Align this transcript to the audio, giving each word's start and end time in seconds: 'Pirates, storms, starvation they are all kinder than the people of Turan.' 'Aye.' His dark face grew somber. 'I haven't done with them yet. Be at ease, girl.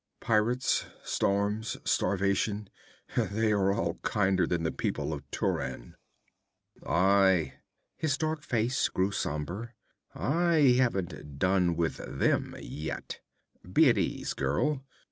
'Pirates, 0.19 0.87
storms, 1.03 1.77
starvation 1.85 2.71
they 3.15 3.51
are 3.51 3.71
all 3.71 3.99
kinder 4.01 4.47
than 4.47 4.63
the 4.63 4.71
people 4.71 5.13
of 5.13 5.21
Turan.' 5.29 5.95
'Aye.' 6.83 7.53
His 7.97 8.17
dark 8.17 8.41
face 8.41 8.89
grew 8.89 9.11
somber. 9.11 9.75
'I 10.15 10.55
haven't 10.79 11.37
done 11.37 11.75
with 11.75 11.97
them 11.97 12.55
yet. 12.59 13.19
Be 13.71 13.89
at 13.89 13.97
ease, 13.99 14.33
girl. 14.33 14.83